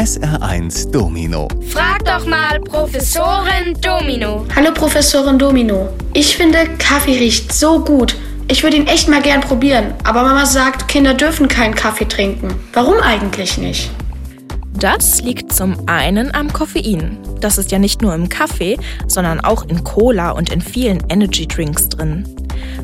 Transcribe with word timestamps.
SR1 0.00 0.90
Domino. 0.92 1.46
Frag 1.68 2.02
doch 2.06 2.24
mal 2.24 2.58
Professorin 2.60 3.78
Domino. 3.82 4.46
Hallo 4.56 4.72
Professorin 4.72 5.38
Domino. 5.38 5.90
Ich 6.14 6.38
finde, 6.38 6.64
Kaffee 6.78 7.18
riecht 7.18 7.52
so 7.52 7.84
gut. 7.84 8.16
Ich 8.48 8.62
würde 8.62 8.78
ihn 8.78 8.86
echt 8.86 9.10
mal 9.10 9.20
gern 9.20 9.42
probieren. 9.42 9.92
Aber 10.04 10.22
Mama 10.22 10.46
sagt, 10.46 10.88
Kinder 10.88 11.12
dürfen 11.12 11.48
keinen 11.48 11.74
Kaffee 11.74 12.08
trinken. 12.08 12.54
Warum 12.72 12.94
eigentlich 13.02 13.58
nicht? 13.58 13.90
Das 14.72 15.20
liegt 15.20 15.52
zum 15.52 15.76
einen 15.86 16.34
am 16.34 16.50
Koffein. 16.50 17.18
Das 17.42 17.58
ist 17.58 17.70
ja 17.70 17.78
nicht 17.78 18.00
nur 18.00 18.14
im 18.14 18.30
Kaffee, 18.30 18.78
sondern 19.06 19.40
auch 19.40 19.66
in 19.66 19.84
Cola 19.84 20.30
und 20.30 20.50
in 20.50 20.62
vielen 20.62 21.02
Energy 21.10 21.46
Drinks 21.46 21.90
drin. 21.90 22.26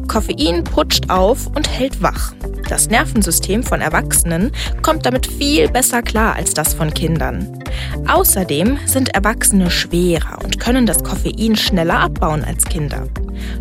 Koffein 0.06 0.64
putscht 0.64 1.08
auf 1.08 1.46
und 1.54 1.66
hält 1.66 2.02
wach. 2.02 2.34
Das 2.68 2.88
Nervensystem 2.88 3.62
von 3.62 3.80
Erwachsenen 3.80 4.50
kommt 4.82 5.06
damit 5.06 5.26
viel 5.26 5.68
besser 5.68 6.02
klar 6.02 6.34
als 6.34 6.52
das 6.52 6.74
von 6.74 6.92
Kindern. 6.92 7.62
Außerdem 8.08 8.78
sind 8.86 9.14
Erwachsene 9.14 9.70
schwerer 9.70 10.38
und 10.42 10.58
können 10.58 10.86
das 10.86 11.04
Koffein 11.04 11.56
schneller 11.56 12.00
abbauen 12.00 12.44
als 12.44 12.64
Kinder. 12.64 13.06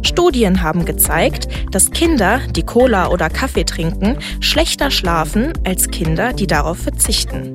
Studien 0.02 0.62
haben 0.62 0.86
gezeigt, 0.86 1.48
dass 1.72 1.92
Kinder, 1.92 2.40
die 2.56 2.64
Cola 2.64 3.08
oder 3.10 3.30
Kaffee 3.30 3.64
trinken, 3.64 4.18
schlechter 4.40 4.90
schlafen 4.90 5.54
als 5.66 5.90
Kinder, 5.90 6.34
die 6.34 6.48
darauf 6.48 6.78
verzichten. 6.78 7.54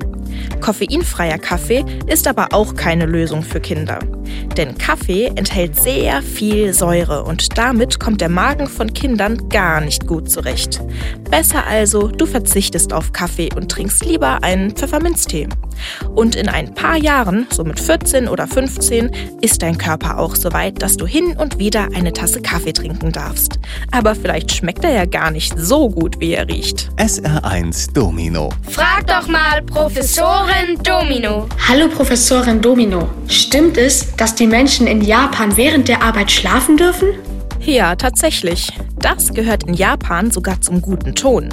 Koffeinfreier 0.61 1.37
Kaffee 1.37 1.83
ist 2.07 2.27
aber 2.27 2.49
auch 2.53 2.75
keine 2.75 3.05
Lösung 3.05 3.43
für 3.43 3.59
Kinder. 3.59 3.99
Denn 4.57 4.77
Kaffee 4.77 5.27
enthält 5.35 5.79
sehr 5.79 6.21
viel 6.21 6.73
Säure 6.73 7.23
und 7.23 7.57
damit 7.57 7.99
kommt 7.99 8.21
der 8.21 8.29
Magen 8.29 8.67
von 8.67 8.93
Kindern 8.93 9.49
gar 9.49 9.81
nicht 9.81 10.07
gut 10.07 10.29
zurecht. 10.29 10.81
Besser 11.29 11.65
also, 11.65 12.07
du 12.07 12.25
verzichtest 12.25 12.91
auf 12.91 13.13
Kaffee 13.13 13.49
und 13.55 13.71
trinkst 13.71 14.03
lieber 14.05 14.43
einen 14.43 14.71
Pfefferminztee. 14.71 15.47
Und 16.15 16.35
in 16.35 16.49
ein 16.49 16.73
paar 16.73 16.97
Jahren, 16.97 17.47
so 17.49 17.63
mit 17.63 17.79
14 17.79 18.27
oder 18.27 18.47
15, 18.47 19.11
ist 19.41 19.61
dein 19.61 19.77
Körper 19.77 20.19
auch 20.19 20.35
so 20.35 20.51
weit, 20.53 20.81
dass 20.81 20.97
du 20.97 21.05
hin 21.05 21.35
und 21.37 21.59
wieder 21.59 21.87
eine 21.95 22.13
Tasse 22.13 22.41
Kaffee 22.41 22.73
trinken 22.73 23.11
darfst. 23.11 23.59
Aber 23.91 24.15
vielleicht 24.15 24.51
schmeckt 24.51 24.83
er 24.83 24.91
ja 24.91 25.05
gar 25.05 25.31
nicht 25.31 25.53
so 25.57 25.89
gut, 25.89 26.19
wie 26.19 26.33
er 26.33 26.47
riecht. 26.47 26.89
SR1 26.97 27.93
Domino. 27.93 28.49
Frag 28.69 29.07
doch 29.07 29.27
mal 29.27 29.61
Professorin 29.63 30.77
Domino. 30.83 31.47
Hallo 31.67 31.87
Professorin 31.87 32.61
Domino. 32.61 33.09
Stimmt 33.27 33.77
es, 33.77 34.15
dass 34.21 34.35
die 34.35 34.45
Menschen 34.45 34.85
in 34.85 35.01
Japan 35.01 35.57
während 35.57 35.87
der 35.87 36.03
Arbeit 36.03 36.29
schlafen 36.29 36.77
dürfen? 36.77 37.07
Ja, 37.59 37.95
tatsächlich. 37.95 38.71
Das 38.99 39.33
gehört 39.33 39.63
in 39.63 39.73
Japan 39.73 40.29
sogar 40.29 40.61
zum 40.61 40.79
guten 40.79 41.15
Ton. 41.15 41.49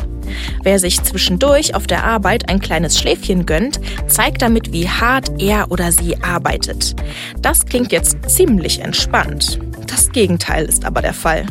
Wer 0.64 0.78
sich 0.78 1.02
zwischendurch 1.02 1.74
auf 1.74 1.86
der 1.86 2.04
Arbeit 2.04 2.50
ein 2.50 2.60
kleines 2.60 2.98
Schläfchen 2.98 3.46
gönnt, 3.46 3.80
zeigt 4.06 4.42
damit, 4.42 4.70
wie 4.70 4.86
hart 4.86 5.40
er 5.40 5.70
oder 5.70 5.92
sie 5.92 6.22
arbeitet. 6.22 6.94
Das 7.40 7.64
klingt 7.64 7.90
jetzt 7.90 8.18
ziemlich 8.28 8.80
entspannt. 8.80 9.58
Das 9.88 10.12
Gegenteil 10.12 10.66
ist 10.66 10.84
aber 10.84 11.02
der 11.02 11.14
Fall. 11.14 11.46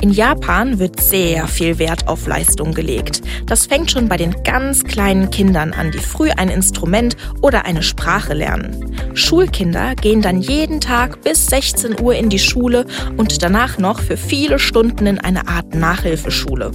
In 0.00 0.10
Japan 0.10 0.78
wird 0.78 1.00
sehr 1.00 1.48
viel 1.48 1.78
Wert 1.78 2.06
auf 2.06 2.26
Leistung 2.26 2.72
gelegt. 2.72 3.22
Das 3.46 3.66
fängt 3.66 3.90
schon 3.90 4.08
bei 4.08 4.16
den 4.16 4.44
ganz 4.44 4.84
kleinen 4.84 5.30
Kindern 5.30 5.72
an, 5.72 5.90
die 5.90 5.98
früh 5.98 6.30
ein 6.30 6.50
Instrument 6.50 7.16
oder 7.42 7.64
eine 7.64 7.82
Sprache 7.82 8.34
lernen. 8.34 8.94
Schulkinder 9.14 9.94
gehen 9.94 10.22
dann 10.22 10.40
jeden 10.40 10.80
Tag 10.80 11.22
bis 11.22 11.46
16 11.46 12.00
Uhr 12.00 12.14
in 12.14 12.28
die 12.28 12.38
Schule 12.38 12.86
und 13.16 13.42
danach 13.42 13.78
noch 13.78 14.00
für 14.00 14.16
viele 14.16 14.58
Stunden 14.58 15.06
in 15.06 15.18
eine 15.18 15.48
Art 15.48 15.74
Nachhilfeschule. 15.74 16.70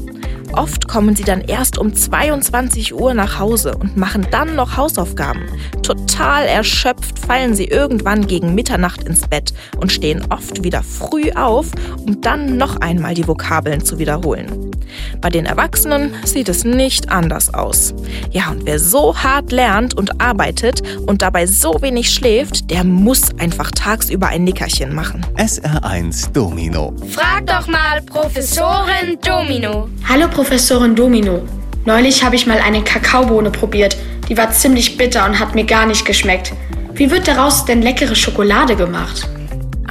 Oft 0.54 0.88
kommen 0.88 1.16
sie 1.16 1.24
dann 1.24 1.42
erst 1.42 1.80
um 1.80 1.94
22 1.94 2.94
Uhr 2.94 3.14
nach 3.14 3.40
Hause 3.40 3.76
und 3.76 3.98
machen 3.98 4.28
dann 4.30 4.56
noch 4.56 4.78
Hausaufgaben. 4.78 5.42
Total 5.82 6.46
erschöpft 6.46 7.18
fallen 7.18 7.56
sie 7.56 7.66
irgendwann 7.66 8.28
gegen 8.28 8.54
Mitternacht 8.54 9.04
ins 9.04 9.28
Bett 9.28 9.54
und 9.82 9.92
stehen 9.92 10.24
oft 10.30 10.64
wieder 10.64 10.84
früh 10.84 11.32
auf, 11.32 11.72
um 12.06 12.22
dann 12.22 12.58
noch 12.58 12.78
einmal 12.78 13.16
die 13.16 13.28
Vokabeln 13.28 13.84
zu 13.84 13.98
wiederholen. 13.98 14.73
Bei 15.22 15.30
den 15.30 15.46
Erwachsenen 15.46 16.14
sieht 16.24 16.50
es 16.50 16.64
nicht 16.64 17.12
anders 17.12 17.54
aus. 17.54 17.94
Ja, 18.32 18.50
und 18.52 18.66
wer 18.66 18.80
so 18.80 19.16
hart 19.16 19.52
lernt 19.52 19.94
und 19.96 20.22
arbeitet 20.22 20.82
und 21.06 21.22
dabei 21.22 21.46
so 21.46 21.82
wenig 21.82 22.12
schläft, 22.14 22.70
der 22.70 22.84
muss 22.84 23.38
einfach 23.40 23.72
tagsüber 23.72 24.28
ein 24.28 24.44
Nickerchen 24.44 24.94
machen. 24.94 25.26
SR1 25.38 26.32
Domino. 26.32 26.94
Frag 27.10 27.48
doch 27.48 27.68
mal 27.68 28.02
Professorin 28.02 29.18
Domino. 29.26 29.90
Hallo 30.08 30.28
Professorin 30.28 30.96
Domino. 30.96 31.42
Neulich 31.86 32.24
habe 32.24 32.36
ich 32.36 32.48
mal 32.48 32.60
eine 32.60 32.82
Kakaobohne 32.84 33.52
probiert. 33.52 33.98
Die 34.30 34.38
war 34.38 34.52
ziemlich 34.52 34.98
bitter 34.98 35.26
und 35.26 35.40
hat 35.40 35.54
mir 35.54 35.66
gar 35.66 35.86
nicht 35.86 36.06
geschmeckt. 36.06 36.54
Wie 36.94 37.12
wird 37.12 37.28
daraus 37.28 37.66
denn 37.66 37.82
leckere 37.82 38.16
Schokolade 38.16 38.76
gemacht? 38.76 39.28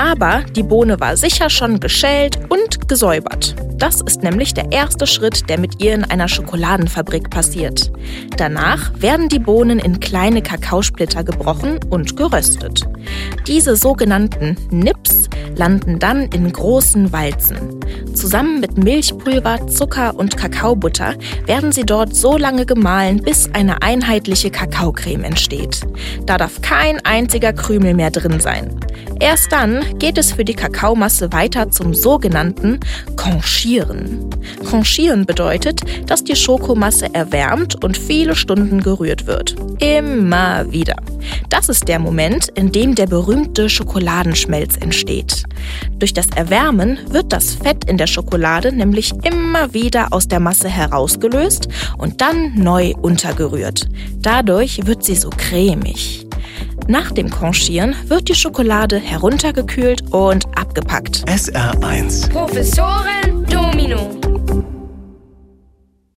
Aber 0.03 0.43
die 0.57 0.65
Bohne 0.65 0.99
war 0.99 1.17
sicher 1.17 1.49
schon 1.49 1.79
geschält 1.79 2.37
und 2.49 2.89
gesäubert. 2.89 3.55
Das 3.77 4.01
ist 4.01 4.25
nämlich 4.25 4.53
der 4.53 4.73
erste 4.73 5.07
Schritt, 5.07 5.49
der 5.49 5.61
mit 5.61 5.81
ihr 5.81 5.95
in 5.95 6.03
einer 6.03 6.27
Schokoladenfabrik 6.27 7.31
passiert. 7.31 7.93
Danach 8.37 8.91
werden 9.01 9.29
die 9.29 9.39
Bohnen 9.39 9.79
in 9.79 10.01
kleine 10.01 10.43
Kakaosplitter 10.43 11.23
gebrochen 11.23 11.79
und 11.89 12.17
geröstet. 12.17 12.83
Diese 13.47 13.77
sogenannten 13.77 14.57
Nips 14.71 15.29
landen 15.55 16.01
dann 16.01 16.23
in 16.33 16.53
großen 16.53 17.13
Walzen. 17.13 17.79
Zusammen 18.15 18.61
mit 18.61 18.77
Milchpulver, 18.77 19.67
Zucker 19.69 20.15
und 20.17 20.37
Kakaobutter 20.37 21.15
werden 21.47 21.73
sie 21.73 21.85
dort 21.85 22.15
so 22.15 22.37
lange 22.37 22.67
gemahlen, 22.67 23.23
bis 23.23 23.51
eine 23.53 23.83
einheitliche 23.83 24.51
Kakaocreme 24.51 25.25
entsteht. 25.25 25.81
Da 26.27 26.37
darf 26.37 26.61
kein 26.63 27.05
einziger 27.05 27.53
Krümel 27.53 27.95
mehr 27.95 28.11
drin 28.11 28.41
sein. 28.41 28.79
Erst 29.21 29.53
dann 29.53 29.99
geht 29.99 30.19
es 30.19 30.33
für 30.33 30.45
die 30.45 30.55
Kakaomasse 30.55 31.33
weiter 31.33 31.71
zum 31.71 31.95
sogenannten 31.95 32.81
Conchieren. 33.17 34.31
Conchieren 34.69 35.27
bedeutet, 35.27 35.81
dass 36.07 36.25
die 36.25 36.37
Schokomasse 36.37 37.15
erwärmt 37.15 37.83
und 37.85 37.97
viele 37.97 38.35
Stunden 38.35 38.81
gerührt 38.83 39.27
wird. 39.27 39.55
Immer 39.79 40.71
wieder. 40.73 40.97
Das 41.49 41.69
ist 41.69 41.87
der 41.87 41.99
Moment, 41.99 42.49
in 42.55 42.73
dem 42.73 42.95
der 42.95 43.07
berühmte 43.07 43.69
Schokoladenschmelz 43.69 44.77
entsteht. 44.77 45.45
Durch 45.99 46.13
das 46.13 46.27
Erwärmen 46.35 46.99
wird 47.09 47.33
das 47.33 47.55
Fett 47.55 47.85
in 47.85 47.97
der 47.97 48.02
Schokolade 48.07 48.73
nämlich 48.73 49.13
immer 49.23 49.73
wieder 49.75 50.13
aus 50.13 50.29
der 50.29 50.41
Masse 50.41 50.69
herausgelöst 50.69 51.69
und 51.99 52.21
dann 52.21 52.55
neu 52.55 52.95
untergerührt. 53.01 53.89
Dadurch 54.21 54.87
wird 54.87 55.05
sie 55.05 55.17
so 55.17 55.31
cremig. 55.31 56.27
Nach 56.89 57.13
dem 57.13 57.31
Conchieren 57.31 57.95
wird 58.07 58.29
die 58.29 58.35
Schokolade 58.35 58.99
heruntergekühlt 58.99 60.03
und 60.13 60.47
abgepackt. 60.59 61.25
SR1 61.29 62.31
Professorin 62.31 63.47
Domino. 63.49 64.32